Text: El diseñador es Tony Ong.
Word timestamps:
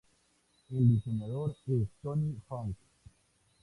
El 0.71 0.87
diseñador 0.87 1.55
es 1.67 1.87
Tony 2.01 2.35
Ong. 2.47 2.73